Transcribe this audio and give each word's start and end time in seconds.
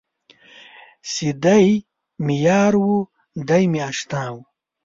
چې 1.11 1.27
دی 1.43 1.65
مې 2.25 2.35
یار 2.47 2.73
و 2.85 2.91
دی 3.47 3.63
مې 3.71 3.79
اشنا 3.89 4.25
و. 4.33 4.35